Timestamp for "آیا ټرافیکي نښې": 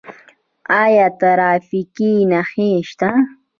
0.83-2.69